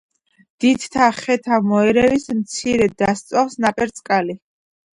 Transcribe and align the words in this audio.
დიდთა 0.63 1.09
ხეთა 1.17 1.59
მოერევის, 1.67 2.27
მცირე 2.41 2.89
დასწვავს 3.05 3.61
ნაპერწკალი 3.69 4.41